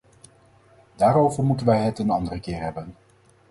Daarover 0.95 1.43
moeten 1.43 1.65
wij 1.65 1.79
het 1.83 1.99
een 1.99 2.09
andere 2.09 2.39
keer 2.39 2.59
hebben. 2.61 2.95